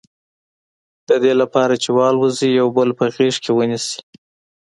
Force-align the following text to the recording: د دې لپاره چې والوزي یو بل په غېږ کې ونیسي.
د 1.07 1.09
دې 1.23 1.33
لپاره 1.41 1.73
چې 1.83 1.89
والوزي 1.97 2.49
یو 2.59 2.67
بل 2.77 2.89
په 2.99 3.05
غېږ 3.15 3.35
کې 3.43 3.51
ونیسي. 3.53 3.97